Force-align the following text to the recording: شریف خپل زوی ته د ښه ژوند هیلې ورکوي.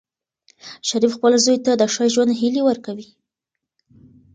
شریف 0.87 1.11
خپل 1.17 1.33
زوی 1.45 1.57
ته 1.65 1.71
د 1.77 1.83
ښه 1.93 2.03
ژوند 2.13 2.31
هیلې 2.39 2.61
ورکوي. 2.65 3.07